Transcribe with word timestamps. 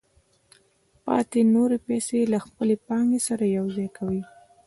پاتې 1.05 1.39
نورې 1.53 1.77
پیسې 1.87 2.19
له 2.33 2.39
خپلې 2.45 2.75
پانګې 2.87 3.19
سره 3.27 3.45
یوځای 3.57 3.87
کوي 3.97 4.21